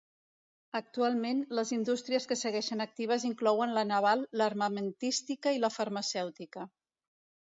[0.77, 6.65] Actualment, les indústries que segueixen actives inclouen la naval, l'armamentística i la farmacèutica.